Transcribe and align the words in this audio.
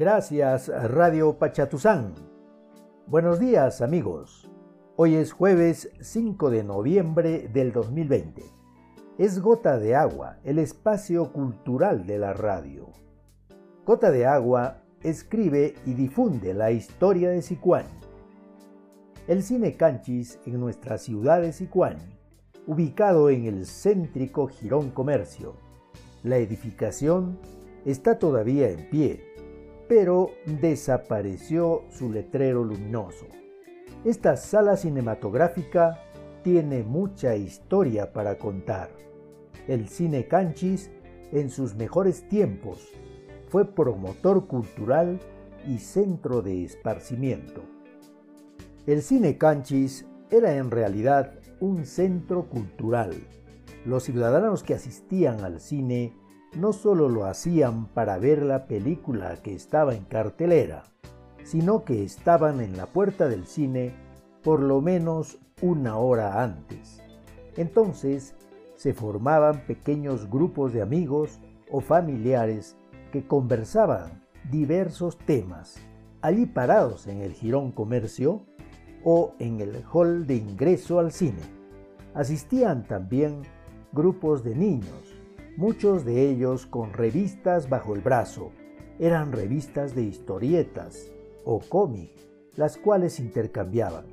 Gracias, 0.00 0.68
Radio 0.90 1.34
Pachatuzán. 1.34 2.14
Buenos 3.06 3.38
días, 3.38 3.82
amigos. 3.82 4.48
Hoy 4.96 5.14
es 5.16 5.30
jueves 5.30 5.90
5 6.00 6.48
de 6.48 6.64
noviembre 6.64 7.50
del 7.52 7.70
2020. 7.70 8.42
Es 9.18 9.42
Gota 9.42 9.78
de 9.78 9.94
Agua, 9.94 10.38
el 10.42 10.58
espacio 10.58 11.30
cultural 11.34 12.06
de 12.06 12.16
la 12.16 12.32
radio. 12.32 12.88
Gota 13.84 14.10
de 14.10 14.24
Agua 14.24 14.78
escribe 15.02 15.74
y 15.84 15.92
difunde 15.92 16.54
la 16.54 16.70
historia 16.70 17.28
de 17.28 17.42
Sicuán. 17.42 17.84
El 19.28 19.42
cine 19.42 19.76
Canchis 19.76 20.38
en 20.46 20.58
nuestra 20.60 20.96
ciudad 20.96 21.42
de 21.42 21.52
Sicuán, 21.52 21.98
ubicado 22.66 23.28
en 23.28 23.44
el 23.44 23.66
céntrico 23.66 24.46
Girón 24.46 24.92
Comercio. 24.92 25.56
La 26.22 26.38
edificación 26.38 27.38
está 27.84 28.18
todavía 28.18 28.70
en 28.70 28.88
pie, 28.88 29.29
pero 29.90 30.30
desapareció 30.46 31.82
su 31.90 32.12
letrero 32.12 32.62
luminoso. 32.62 33.26
Esta 34.04 34.36
sala 34.36 34.76
cinematográfica 34.76 35.98
tiene 36.44 36.84
mucha 36.84 37.34
historia 37.34 38.12
para 38.12 38.38
contar. 38.38 38.90
El 39.66 39.88
cine 39.88 40.28
Canchis, 40.28 40.92
en 41.32 41.50
sus 41.50 41.74
mejores 41.74 42.28
tiempos, 42.28 42.86
fue 43.48 43.64
promotor 43.64 44.46
cultural 44.46 45.18
y 45.66 45.78
centro 45.78 46.40
de 46.40 46.62
esparcimiento. 46.62 47.64
El 48.86 49.02
cine 49.02 49.38
Canchis 49.38 50.06
era 50.30 50.56
en 50.56 50.70
realidad 50.70 51.32
un 51.58 51.84
centro 51.84 52.48
cultural. 52.48 53.10
Los 53.84 54.04
ciudadanos 54.04 54.62
que 54.62 54.74
asistían 54.74 55.40
al 55.40 55.58
cine 55.58 56.14
no 56.54 56.72
solo 56.72 57.08
lo 57.08 57.26
hacían 57.26 57.86
para 57.86 58.18
ver 58.18 58.42
la 58.42 58.66
película 58.66 59.36
que 59.42 59.54
estaba 59.54 59.94
en 59.94 60.04
cartelera, 60.04 60.84
sino 61.44 61.84
que 61.84 62.04
estaban 62.04 62.60
en 62.60 62.76
la 62.76 62.86
puerta 62.86 63.28
del 63.28 63.46
cine 63.46 63.94
por 64.42 64.60
lo 64.60 64.80
menos 64.80 65.38
una 65.62 65.96
hora 65.96 66.42
antes. 66.42 67.02
Entonces 67.56 68.34
se 68.76 68.94
formaban 68.94 69.66
pequeños 69.66 70.28
grupos 70.30 70.72
de 70.72 70.82
amigos 70.82 71.40
o 71.70 71.80
familiares 71.80 72.76
que 73.12 73.26
conversaban 73.26 74.24
diversos 74.50 75.18
temas, 75.18 75.76
allí 76.22 76.46
parados 76.46 77.06
en 77.06 77.20
el 77.20 77.32
jirón 77.32 77.72
comercio 77.72 78.42
o 79.04 79.34
en 79.38 79.60
el 79.60 79.84
hall 79.92 80.26
de 80.26 80.36
ingreso 80.36 80.98
al 80.98 81.12
cine. 81.12 81.42
Asistían 82.14 82.84
también 82.84 83.42
grupos 83.92 84.42
de 84.42 84.54
niños, 84.54 85.19
muchos 85.60 86.06
de 86.06 86.30
ellos 86.30 86.64
con 86.64 86.94
revistas 86.94 87.68
bajo 87.68 87.94
el 87.94 88.00
brazo. 88.00 88.50
Eran 88.98 89.30
revistas 89.30 89.94
de 89.94 90.02
historietas 90.04 91.12
o 91.44 91.60
cómic, 91.60 92.12
las 92.56 92.78
cuales 92.78 93.20
intercambiaban. 93.20 94.06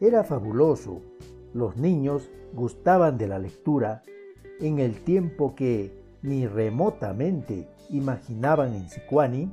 Era 0.00 0.24
fabuloso. 0.24 1.02
Los 1.54 1.76
niños 1.76 2.28
gustaban 2.52 3.16
de 3.16 3.28
la 3.28 3.38
lectura 3.38 4.02
en 4.58 4.80
el 4.80 5.04
tiempo 5.04 5.54
que 5.54 6.02
ni 6.22 6.48
remotamente 6.48 7.68
imaginaban 7.88 8.74
en 8.74 8.90
Sicuani 8.90 9.52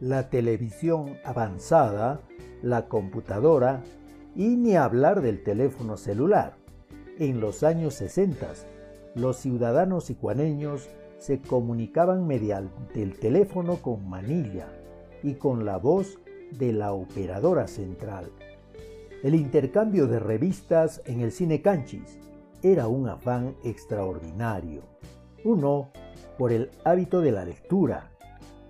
la 0.00 0.28
televisión 0.28 1.16
avanzada, 1.24 2.20
la 2.60 2.88
computadora 2.88 3.82
y 4.36 4.48
ni 4.56 4.76
hablar 4.76 5.22
del 5.22 5.42
teléfono 5.42 5.96
celular. 5.96 6.56
En 7.18 7.40
los 7.40 7.62
años 7.62 7.94
60 7.94 8.71
los 9.14 9.36
ciudadanos 9.36 10.04
sicuaneños 10.04 10.88
se 11.18 11.40
comunicaban 11.40 12.26
mediante 12.26 13.02
el 13.02 13.18
teléfono 13.18 13.76
con 13.76 14.08
manilla 14.08 14.68
y 15.22 15.34
con 15.34 15.64
la 15.64 15.76
voz 15.76 16.18
de 16.58 16.72
la 16.72 16.92
operadora 16.92 17.68
central. 17.68 18.30
El 19.22 19.34
intercambio 19.34 20.08
de 20.08 20.18
revistas 20.18 21.00
en 21.04 21.20
el 21.20 21.30
cine 21.30 21.62
Canchis 21.62 22.18
era 22.62 22.88
un 22.88 23.08
afán 23.08 23.54
extraordinario. 23.62 24.82
Uno 25.44 25.90
por 26.38 26.52
el 26.52 26.70
hábito 26.84 27.20
de 27.20 27.32
la 27.32 27.44
lectura 27.44 28.10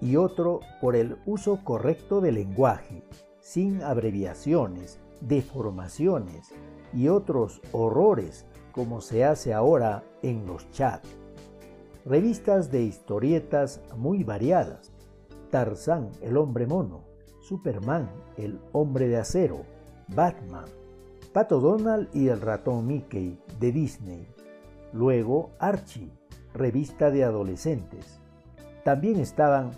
y 0.00 0.16
otro 0.16 0.60
por 0.80 0.96
el 0.96 1.16
uso 1.24 1.60
correcto 1.64 2.20
del 2.20 2.34
lenguaje, 2.34 3.02
sin 3.40 3.82
abreviaciones, 3.82 4.98
deformaciones 5.20 6.52
y 6.92 7.08
otros 7.08 7.62
horrores 7.72 8.44
como 8.72 9.00
se 9.00 9.24
hace 9.24 9.54
ahora 9.54 10.02
en 10.22 10.46
los 10.46 10.70
chats. 10.70 11.08
Revistas 12.04 12.70
de 12.70 12.82
historietas 12.82 13.80
muy 13.96 14.24
variadas. 14.24 14.92
Tarzán, 15.50 16.10
el 16.20 16.36
hombre 16.36 16.66
mono. 16.66 17.04
Superman, 17.40 18.10
el 18.36 18.58
hombre 18.72 19.08
de 19.08 19.18
acero. 19.18 19.62
Batman. 20.08 20.64
Pato 21.32 21.60
Donald 21.60 22.08
y 22.12 22.28
el 22.28 22.40
ratón 22.40 22.86
Mickey 22.86 23.38
de 23.60 23.72
Disney. 23.72 24.26
Luego 24.92 25.50
Archie, 25.58 26.10
revista 26.52 27.10
de 27.10 27.24
adolescentes. 27.24 28.18
También 28.84 29.20
estaban 29.20 29.70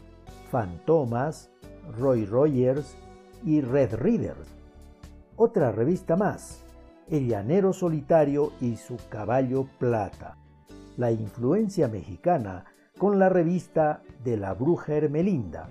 Fantomas, 0.51 1.51
Roy 1.99 2.25
Rogers 2.25 2.97
y 3.45 3.61
Red 3.61 3.95
Readers. 3.95 4.49
Otra 5.37 5.73
revista 5.73 6.17
más, 6.17 6.64
el 7.09 7.29
llanero 7.29 7.73
solitario 7.73 8.53
y 8.61 8.77
su 8.77 8.97
caballo 9.09 9.69
plata. 9.79 10.37
La 10.97 11.11
influencia 11.11 11.89
mexicana 11.89 12.65
con 12.99 13.19
la 13.19 13.29
revista 13.29 14.03
de 14.23 14.37
la 14.37 14.55
bruja 14.55 14.95
Hermelinda 14.95 15.69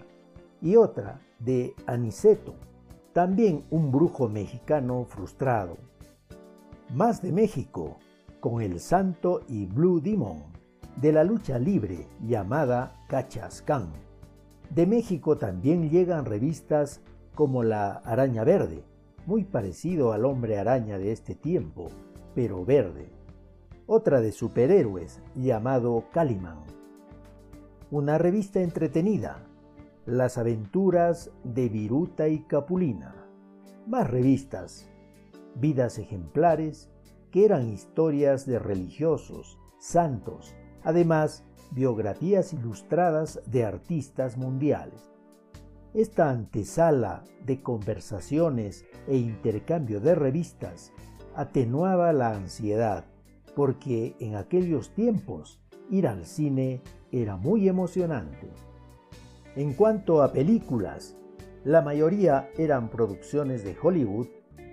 y 0.62 0.76
otra 0.76 1.20
de 1.40 1.74
Aniceto, 1.88 2.56
también 3.14 3.66
un 3.70 3.92
brujo 3.92 4.28
mexicano 4.30 5.06
frustrado. 5.06 5.78
Más 6.94 7.22
de 7.22 7.32
México, 7.32 7.98
con 8.40 8.62
el 8.62 8.80
Santo 8.80 9.42
y 9.48 9.66
Blue 9.66 10.00
Demon, 10.00 10.44
de 10.96 11.12
la 11.12 11.24
lucha 11.24 11.58
libre 11.58 12.08
llamada 12.22 12.94
Cachascán. 13.08 13.92
De 14.70 14.86
México 14.86 15.38
también 15.38 15.90
llegan 15.90 16.26
revistas 16.26 17.02
como 17.36 17.64
La 17.64 17.94
Araña 18.06 18.44
Verde, 18.44 18.84
muy 19.26 19.44
parecido 19.44 20.14
al 20.14 20.26
hombre 20.26 20.58
araña 20.58 20.98
de 20.98 21.12
este 21.12 21.36
tiempo, 21.36 21.90
pero 22.36 22.66
verde. 22.66 23.10
Otra 23.86 24.22
de 24.22 24.32
superhéroes 24.32 25.22
llamado 25.36 26.06
Caliman. 26.12 26.64
Una 27.92 28.18
revista 28.18 28.62
entretenida, 28.62 29.46
Las 30.06 30.38
aventuras 30.38 31.32
de 31.44 31.70
Viruta 31.70 32.28
y 32.28 32.40
Capulina. 32.40 33.16
Más 33.88 34.10
revistas, 34.10 34.90
Vidas 35.56 36.00
ejemplares, 36.00 36.90
que 37.32 37.46
eran 37.46 37.70
historias 37.70 38.46
de 38.46 38.60
religiosos, 38.60 39.60
santos, 39.80 40.56
además 40.84 41.44
biografías 41.72 42.54
ilustradas 42.54 43.42
de 43.46 43.66
artistas 43.66 44.38
mundiales. 44.38 45.13
Esta 45.94 46.32
antesala 46.32 47.24
de 47.46 47.62
conversaciones 47.62 48.84
e 49.08 49.16
intercambio 49.16 50.00
de 50.00 50.16
revistas 50.16 50.92
atenuaba 51.36 52.12
la 52.14 52.32
ansiedad, 52.32 53.06
porque 53.56 54.16
en 54.20 54.36
aquellos 54.36 54.90
tiempos 54.96 55.62
ir 55.92 56.08
al 56.08 56.26
cine 56.26 56.82
era 57.12 57.36
muy 57.36 57.70
emocionante. 57.70 58.50
En 59.56 59.74
cuanto 59.74 60.24
a 60.24 60.32
películas, 60.32 61.16
la 61.64 61.84
mayoría 61.84 62.50
eran 62.58 62.90
producciones 62.90 63.64
de 63.64 63.78
Hollywood 63.80 64.28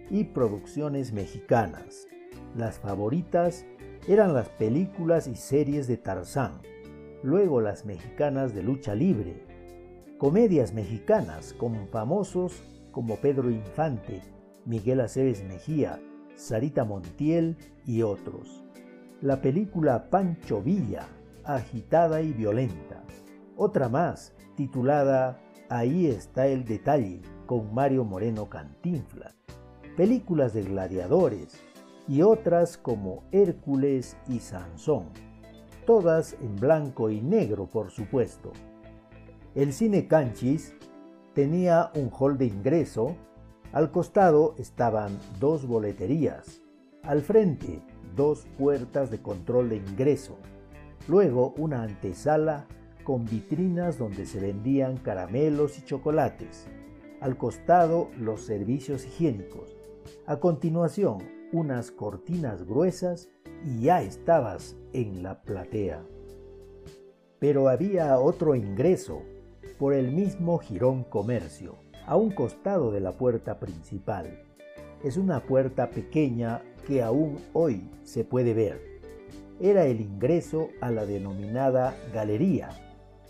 y 0.09 0.25
producciones 0.25 1.13
mexicanas. 1.13 2.09
Las 2.57 2.79
favoritas 2.79 3.67
eran 4.09 4.33
las 4.33 4.49
películas 4.49 5.27
y 5.27 5.37
series 5.37 5.87
de 5.87 5.99
Tarzán, 5.99 6.63
luego 7.23 7.61
las 7.61 7.85
mexicanas 7.85 8.55
de 8.55 8.63
lucha 8.63 8.95
libre, 8.95 9.50
comedias 10.21 10.75
mexicanas 10.75 11.55
con 11.55 11.89
famosos 11.89 12.63
como 12.93 13.17
Pedro 13.17 13.51
Infante, 13.51 14.21
Miguel 14.67 15.01
Aceves 15.01 15.43
Mejía, 15.45 15.99
Sarita 16.35 16.85
Montiel 16.85 17.57
y 17.87 18.03
otros. 18.03 18.63
La 19.23 19.41
película 19.41 20.11
Pancho 20.11 20.61
Villa, 20.61 21.09
agitada 21.43 22.21
y 22.21 22.35
violenta. 22.35 23.03
Otra 23.57 23.89
más, 23.89 24.35
titulada 24.57 25.41
Ahí 25.71 26.05
está 26.09 26.49
el 26.49 26.67
detalle, 26.67 27.23
con 27.47 27.73
Mario 27.73 28.05
Moreno 28.05 28.51
Cantinfla. 28.51 29.35
Películas 29.97 30.53
de 30.53 30.65
gladiadores 30.65 31.59
y 32.07 32.21
otras 32.21 32.77
como 32.77 33.25
Hércules 33.33 34.19
y 34.29 34.41
Sansón. 34.41 35.07
Todas 35.87 36.37
en 36.43 36.57
blanco 36.57 37.09
y 37.09 37.23
negro, 37.23 37.71
por 37.71 37.91
supuesto. 37.91 38.53
El 39.57 39.73
cine 39.73 40.07
Canchis 40.07 40.77
tenía 41.35 41.91
un 41.97 42.09
hall 42.17 42.39
de 42.39 42.47
ingreso, 42.47 43.17
al 43.73 43.91
costado 43.91 44.55
estaban 44.59 45.19
dos 45.41 45.67
boleterías, 45.67 46.63
al 47.03 47.21
frente 47.21 47.83
dos 48.15 48.47
puertas 48.57 49.11
de 49.11 49.21
control 49.21 49.71
de 49.71 49.77
ingreso, 49.79 50.37
luego 51.09 51.53
una 51.57 51.83
antesala 51.83 52.69
con 53.03 53.25
vitrinas 53.25 53.99
donde 53.99 54.25
se 54.25 54.39
vendían 54.39 54.99
caramelos 54.99 55.81
y 55.81 55.83
chocolates. 55.83 56.69
Al 57.21 57.37
costado 57.37 58.09
los 58.17 58.43
servicios 58.43 59.05
higiénicos. 59.05 59.77
A 60.27 60.37
continuación, 60.37 61.19
unas 61.53 61.91
cortinas 61.91 62.65
gruesas 62.65 63.29
y 63.65 63.83
ya 63.83 64.01
estabas 64.01 64.77
en 64.93 65.25
la 65.25 65.43
platea. 65.43 66.05
Pero 67.41 67.69
había 67.69 68.17
otro 68.21 68.55
ingreso 68.55 69.23
por 69.81 69.95
el 69.95 70.13
mismo 70.13 70.59
jirón 70.59 71.05
comercio, 71.05 71.77
a 72.07 72.15
un 72.15 72.33
costado 72.33 72.93
de 72.93 73.01
la 73.01 73.13
puerta 73.13 73.59
principal. 73.59 74.43
Es 75.03 75.17
una 75.17 75.41
puerta 75.41 75.89
pequeña 75.89 76.61
que 76.87 77.03
aún 77.03 77.39
hoy 77.55 77.89
se 78.03 78.23
puede 78.23 78.53
ver. 78.53 78.79
Era 79.59 79.87
el 79.87 80.03
ingreso 80.03 80.69
a 80.83 80.91
la 80.91 81.07
denominada 81.07 81.97
galería, 82.13 82.69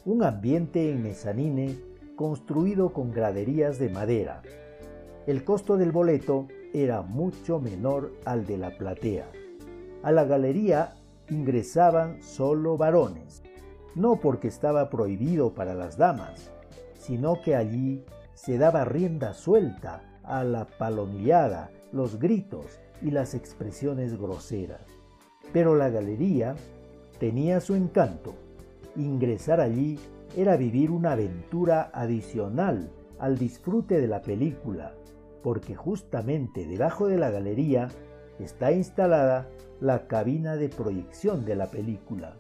un 0.05 0.25
ambiente 0.25 0.91
en 0.91 1.05
mezanine 1.05 1.79
construido 2.17 2.93
con 2.93 3.13
graderías 3.13 3.79
de 3.79 3.89
madera. 3.89 4.43
El 5.29 5.45
costo 5.45 5.77
del 5.77 5.93
boleto 5.93 6.49
era 6.75 7.03
mucho 7.03 7.61
menor 7.61 8.13
al 8.25 8.45
de 8.45 8.59
la 8.59 8.77
platea. 8.77 9.31
A 10.03 10.11
la 10.11 10.25
galería 10.25 10.97
ingresaban 11.29 12.21
solo 12.21 12.77
varones, 12.77 13.45
no 13.95 14.17
porque 14.17 14.49
estaba 14.49 14.91
prohibido 14.91 15.55
para 15.55 15.75
las 15.75 15.97
damas, 15.97 16.51
sino 16.95 17.41
que 17.43 17.57
allí 17.57 18.05
se 18.35 18.59
daba 18.59 18.85
rienda 18.85 19.35
suelta 19.35 20.03
a 20.23 20.45
la 20.45 20.67
palomillada, 20.67 21.71
los 21.93 22.19
gritos 22.19 22.81
y 23.03 23.11
las 23.11 23.35
expresiones 23.35 24.19
groseras. 24.19 24.83
Pero 25.53 25.75
la 25.75 25.91
galería 25.91 26.55
tenía 27.19 27.61
su 27.61 27.75
encanto. 27.75 28.35
Ingresar 28.97 29.61
allí 29.61 29.99
era 30.37 30.57
vivir 30.57 30.91
una 30.91 31.13
aventura 31.13 31.91
adicional 31.93 32.91
al 33.19 33.39
disfrute 33.39 34.01
de 34.01 34.07
la 34.09 34.23
película, 34.23 34.95
porque 35.43 35.75
justamente 35.75 36.67
debajo 36.67 37.09
de 37.09 37.19
la 37.19 37.31
galería 37.31 37.89
está 38.39 38.73
instalada 38.73 39.49
la 39.81 40.07
cabina 40.07 40.57
de 40.57 40.69
proyección 40.69 41.45
de 41.45 41.57
la 41.57 41.67
película. 41.67 42.37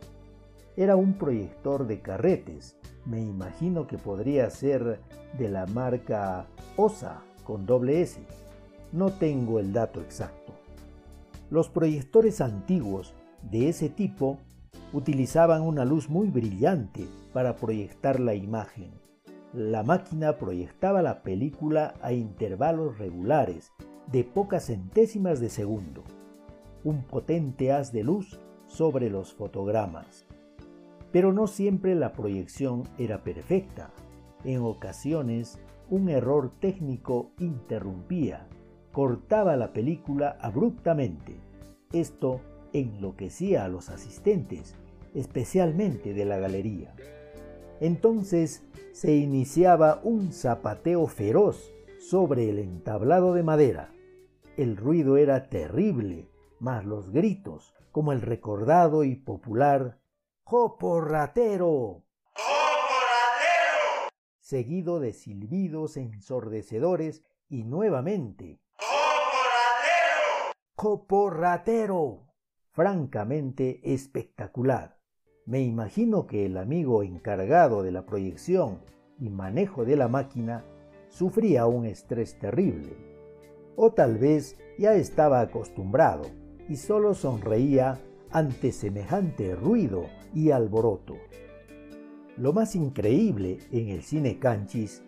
Era 0.80 0.96
un 0.96 1.12
proyector 1.12 1.86
de 1.86 2.00
carretes, 2.00 2.78
me 3.04 3.20
imagino 3.20 3.86
que 3.86 3.98
podría 3.98 4.48
ser 4.48 4.98
de 5.36 5.50
la 5.50 5.66
marca 5.66 6.46
OSA 6.78 7.22
con 7.44 7.66
doble 7.66 8.00
S. 8.00 8.18
No 8.90 9.10
tengo 9.12 9.60
el 9.60 9.74
dato 9.74 10.00
exacto. 10.00 10.54
Los 11.50 11.68
proyectores 11.68 12.40
antiguos 12.40 13.12
de 13.42 13.68
ese 13.68 13.90
tipo 13.90 14.38
utilizaban 14.94 15.60
una 15.60 15.84
luz 15.84 16.08
muy 16.08 16.30
brillante 16.30 17.06
para 17.34 17.56
proyectar 17.56 18.18
la 18.18 18.34
imagen. 18.34 18.90
La 19.52 19.82
máquina 19.82 20.38
proyectaba 20.38 21.02
la 21.02 21.22
película 21.22 21.92
a 22.00 22.14
intervalos 22.14 22.96
regulares 22.96 23.70
de 24.06 24.24
pocas 24.24 24.68
centésimas 24.68 25.40
de 25.40 25.50
segundo, 25.50 26.04
un 26.84 27.02
potente 27.02 27.70
haz 27.70 27.92
de 27.92 28.02
luz 28.02 28.40
sobre 28.66 29.10
los 29.10 29.34
fotogramas. 29.34 30.24
Pero 31.12 31.32
no 31.32 31.46
siempre 31.46 31.94
la 31.94 32.12
proyección 32.12 32.84
era 32.98 33.22
perfecta. 33.22 33.90
En 34.44 34.62
ocasiones, 34.62 35.58
un 35.88 36.08
error 36.08 36.52
técnico 36.60 37.32
interrumpía, 37.38 38.46
cortaba 38.92 39.56
la 39.56 39.72
película 39.72 40.36
abruptamente. 40.40 41.36
Esto 41.92 42.40
enloquecía 42.72 43.64
a 43.64 43.68
los 43.68 43.88
asistentes, 43.90 44.76
especialmente 45.14 46.14
de 46.14 46.24
la 46.24 46.38
galería. 46.38 46.94
Entonces 47.80 48.64
se 48.92 49.16
iniciaba 49.16 50.00
un 50.04 50.32
zapateo 50.32 51.06
feroz 51.06 51.72
sobre 51.98 52.48
el 52.50 52.58
entablado 52.58 53.34
de 53.34 53.42
madera. 53.42 53.92
El 54.56 54.76
ruido 54.76 55.16
era 55.16 55.48
terrible, 55.48 56.28
mas 56.58 56.84
los 56.84 57.10
gritos, 57.10 57.74
como 57.92 58.12
el 58.12 58.20
recordado 58.20 59.04
y 59.04 59.16
popular 59.16 59.98
¡Joporratero! 60.50 62.02
Seguido 64.40 64.98
de 64.98 65.12
silbidos 65.12 65.96
ensordecedores 65.96 67.22
y 67.48 67.62
nuevamente 67.62 68.58
¡Joporratero! 70.74 70.74
¡Joporratero! 70.74 72.26
Francamente 72.72 73.80
espectacular. 73.94 74.98
Me 75.46 75.60
imagino 75.60 76.26
que 76.26 76.46
el 76.46 76.56
amigo 76.56 77.04
encargado 77.04 77.84
de 77.84 77.92
la 77.92 78.04
proyección 78.04 78.82
y 79.20 79.30
manejo 79.30 79.84
de 79.84 79.94
la 79.94 80.08
máquina 80.08 80.64
sufría 81.10 81.66
un 81.66 81.86
estrés 81.86 82.40
terrible. 82.40 82.96
O 83.76 83.92
tal 83.92 84.18
vez 84.18 84.58
ya 84.80 84.94
estaba 84.94 85.42
acostumbrado 85.42 86.24
y 86.68 86.74
solo 86.74 87.14
sonreía 87.14 88.00
ante 88.32 88.72
semejante 88.72 89.54
ruido 89.54 90.06
y 90.34 90.50
alboroto. 90.50 91.16
Lo 92.36 92.52
más 92.52 92.74
increíble 92.74 93.58
en 93.70 93.88
el 93.88 94.02
cine 94.02 94.38
Canchis 94.38 95.02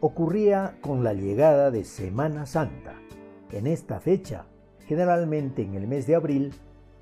ocurría 0.00 0.78
con 0.80 1.04
la 1.04 1.12
llegada 1.12 1.70
de 1.70 1.84
Semana 1.84 2.46
Santa. 2.46 2.94
En 3.52 3.66
esta 3.66 4.00
fecha, 4.00 4.46
generalmente 4.86 5.62
en 5.62 5.74
el 5.74 5.86
mes 5.86 6.06
de 6.06 6.16
abril, 6.16 6.52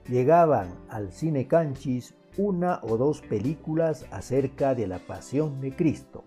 llegaban 0.09 0.69
al 0.89 1.13
cine 1.13 1.47
Canchis 1.47 2.15
una 2.37 2.81
o 2.83 2.97
dos 2.97 3.23
películas 3.23 4.07
acerca 4.11 4.75
de 4.75 4.87
la 4.87 4.99
pasión 4.99 5.61
de 5.61 5.75
Cristo. 5.75 6.25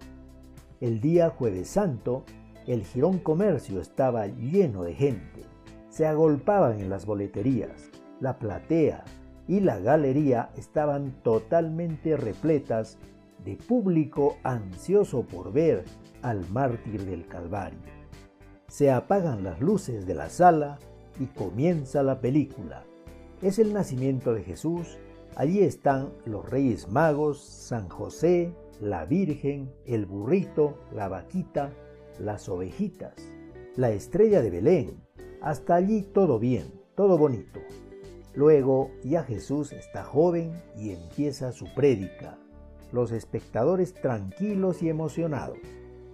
El 0.81 0.99
día 0.99 1.29
jueves 1.29 1.69
santo, 1.69 2.23
el 2.65 2.85
Girón 2.85 3.19
Comercio 3.19 3.79
estaba 3.79 4.27
lleno 4.27 4.83
de 4.83 4.95
gente. 4.95 5.41
Se 5.89 6.07
agolpaban 6.07 6.79
en 6.79 6.89
las 6.89 7.05
boleterías. 7.05 7.91
La 8.19 8.39
platea 8.39 9.03
y 9.47 9.59
la 9.59 9.79
galería 9.79 10.51
estaban 10.57 11.11
totalmente 11.23 12.15
repletas 12.17 12.97
de 13.43 13.55
público 13.57 14.37
ansioso 14.43 15.23
por 15.23 15.51
ver 15.51 15.83
al 16.21 16.47
mártir 16.49 17.05
del 17.05 17.27
Calvario. 17.27 17.79
Se 18.67 18.91
apagan 18.91 19.43
las 19.43 19.59
luces 19.59 20.05
de 20.05 20.15
la 20.15 20.29
sala 20.29 20.79
y 21.19 21.25
comienza 21.25 22.01
la 22.03 22.21
película. 22.21 22.83
Es 23.41 23.59
el 23.59 23.73
nacimiento 23.73 24.33
de 24.33 24.43
Jesús 24.43 24.97
Allí 25.35 25.63
están 25.63 26.13
los 26.25 26.47
Reyes 26.47 26.89
Magos, 26.89 27.41
San 27.41 27.89
José, 27.89 28.53
la 28.79 29.05
Virgen, 29.05 29.71
el 29.87 30.05
burrito, 30.05 30.77
la 30.93 31.07
vaquita, 31.07 31.73
las 32.19 32.47
ovejitas, 32.49 33.15
la 33.75 33.89
estrella 33.91 34.43
de 34.43 34.51
Belén. 34.51 35.01
Hasta 35.41 35.73
allí 35.73 36.03
todo 36.03 36.37
bien, 36.37 36.71
todo 36.95 37.17
bonito. 37.17 37.59
Luego 38.35 38.91
ya 39.03 39.23
Jesús 39.23 39.71
está 39.73 40.03
joven 40.03 40.53
y 40.77 40.91
empieza 40.91 41.51
su 41.51 41.71
prédica. 41.73 42.37
Los 42.91 43.11
espectadores 43.11 43.93
tranquilos 43.93 44.81
y 44.81 44.89
emocionados. 44.89 45.57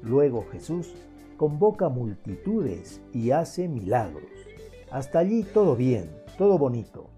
Luego 0.02 0.46
Jesús 0.52 0.94
convoca 1.38 1.88
multitudes 1.88 3.02
y 3.14 3.32
hace 3.32 3.68
milagros. 3.70 4.30
Hasta 4.92 5.20
allí 5.20 5.44
todo 5.44 5.76
bien, 5.76 6.10
todo 6.38 6.58
bonito. 6.58 7.10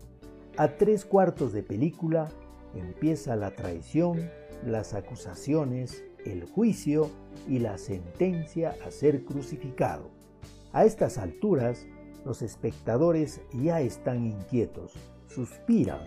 A 0.58 0.75
tres 0.77 1.05
cuartos 1.05 1.53
de 1.53 1.63
película 1.63 2.29
empieza 2.75 3.36
la 3.36 3.55
traición, 3.55 4.29
las 4.65 4.93
acusaciones, 4.93 6.03
el 6.25 6.46
juicio 6.46 7.10
y 7.48 7.60
la 7.60 7.77
sentencia 7.77 8.75
a 8.86 8.91
ser 8.91 9.25
crucificado. 9.25 10.10
A 10.74 10.86
estas 10.86 11.17
alturas, 11.17 11.88
los 12.25 12.42
espectadores 12.42 13.42
ya 13.54 13.82
están 13.82 14.25
inquietos, 14.25 14.94
suspiran, 15.28 16.01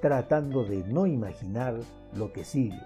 tratando 0.00 0.64
de 0.64 0.84
no 0.84 1.06
imaginar 1.06 1.78
lo 2.14 2.32
que 2.32 2.44
sigue. 2.44 2.82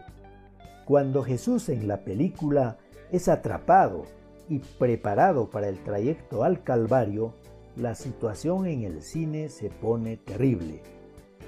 Cuando 0.85 1.23
Jesús 1.23 1.69
en 1.69 1.87
la 1.89 2.05
película 2.05 2.79
es 3.11 3.29
atrapado 3.29 4.05
y 4.49 4.59
preparado 4.59 5.51
para 5.51 5.69
el 5.69 5.83
trayecto 5.83 6.45
al 6.45 6.63
Calvario, 6.63 7.35
la 7.77 7.95
situación 7.95 8.67
en 8.67 8.83
el 8.83 9.03
cine 9.03 9.49
se 9.49 9.71
pone 9.71 10.17
terrible 10.17 10.83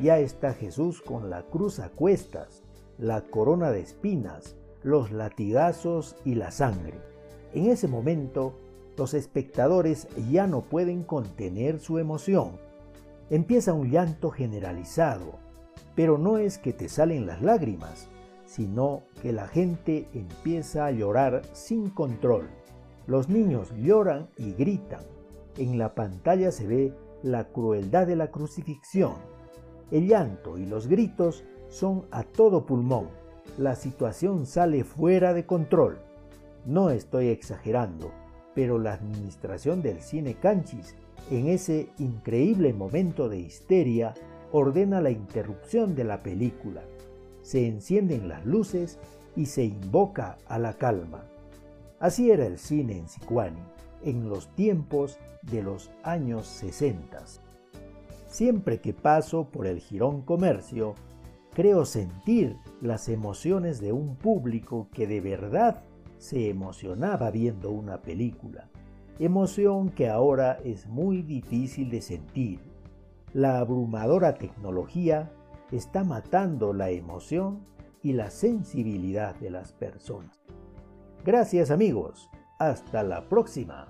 ya 0.00 0.19
está 0.19 0.53
Jesús 0.53 1.00
con 1.00 1.31
la 1.31 1.43
cruz 1.43 1.79
a 1.79 1.88
cuestas, 1.88 2.62
la 2.99 3.23
corona 3.23 3.71
de 3.71 3.81
espinas, 3.81 4.57
los 4.83 5.12
latigazos 5.12 6.17
y 6.25 6.35
la 6.35 6.50
sangre. 6.50 6.99
En 7.53 7.67
ese 7.67 7.87
momento, 7.87 8.59
los 8.97 9.15
espectadores 9.15 10.09
ya 10.31 10.47
no 10.47 10.63
pueden 10.63 11.03
contener 11.03 11.81
su 11.81 11.99
emoción. 11.99 12.59
Empieza 13.31 13.73
un 13.73 13.91
llanto 13.91 14.31
generalizado, 14.31 15.39
pero 15.95 16.19
no 16.19 16.39
es 16.39 16.59
que 16.59 16.73
te 16.73 16.89
salen 16.89 17.27
las 17.27 17.43
lágrimas, 17.43 18.09
sino 18.47 19.03
que 19.23 19.33
la 19.33 19.49
gente 19.49 20.09
empieza 20.13 20.87
a 20.87 20.91
llorar 20.91 21.43
sin 21.53 21.91
control. 21.91 22.49
Los 23.07 23.29
niños 23.29 23.73
lloran 23.77 24.29
y 24.37 24.53
gritan. 24.53 25.03
En 25.57 25.79
la 25.79 25.95
pantalla 25.95 26.51
se 26.51 26.67
ve 26.67 26.95
la 27.23 27.49
crueldad 27.49 28.07
de 28.07 28.17
la 28.17 28.31
crucifixión 28.31 29.35
el 29.91 30.09
llanto 30.09 30.59
y 30.59 30.67
los 30.67 30.89
gritos 30.89 31.45
son 31.69 32.07
a 32.11 32.25
todo 32.25 32.67
pulmón. 32.67 33.09
la 33.59 33.77
situación 33.77 34.47
sale 34.47 34.83
fuera 34.83 35.35
de 35.35 35.47
control. 35.47 35.99
No 36.65 36.91
estoy 36.91 37.29
exagerando, 37.29 38.11
pero 38.54 38.78
la 38.78 38.94
administración 38.94 39.82
del 39.82 40.00
cine 40.00 40.34
Canchis, 40.34 40.94
en 41.30 41.49
ese 41.49 41.88
increíble 41.99 42.73
momento 42.73 43.28
de 43.28 43.38
histeria, 43.40 44.14
ordena 44.52 45.00
la 45.00 45.11
interrupción 45.11 45.94
de 45.94 46.04
la 46.04 46.23
película. 46.23 46.82
Se 47.42 47.66
encienden 47.66 48.28
las 48.28 48.44
luces 48.46 48.99
y 49.37 49.46
se 49.46 49.64
invoca 49.64 50.38
a 50.46 50.58
la 50.58 50.75
calma. 50.75 51.25
Así 51.99 52.30
era 52.30 52.46
el 52.46 52.58
cine 52.58 52.99
en 52.99 53.08
Sicuani 53.08 53.62
en 54.04 54.28
los 54.28 54.49
tiempos 54.54 55.18
de 55.42 55.62
los 55.62 55.90
años 56.02 56.46
60. 56.46 57.25
Siempre 58.28 58.80
que 58.80 58.92
paso 58.92 59.49
por 59.50 59.66
el 59.66 59.80
Girón 59.80 60.23
Comercio, 60.23 60.94
creo 61.52 61.84
sentir 61.84 62.56
las 62.80 63.08
emociones 63.08 63.80
de 63.80 63.92
un 63.92 64.16
público 64.16 64.88
que 64.92 65.06
de 65.06 65.20
verdad 65.20 65.82
se 66.25 66.49
emocionaba 66.49 67.31
viendo 67.31 67.71
una 67.71 68.00
película, 68.00 68.71
emoción 69.19 69.90
que 69.90 70.09
ahora 70.09 70.59
es 70.64 70.87
muy 70.87 71.21
difícil 71.21 71.90
de 71.90 72.00
sentir. 72.00 72.61
La 73.35 73.59
abrumadora 73.59 74.33
tecnología 74.33 75.31
está 75.71 76.02
matando 76.02 76.73
la 76.73 76.88
emoción 76.88 77.66
y 78.02 78.14
la 78.14 78.31
sensibilidad 78.31 79.35
de 79.37 79.50
las 79.50 79.75
personas. 79.75 80.40
Gracias 81.26 81.71
amigos, 81.71 82.31
hasta 82.59 83.02
la 83.02 83.28
próxima. 83.28 83.87